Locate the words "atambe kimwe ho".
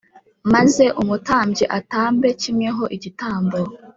1.79-2.83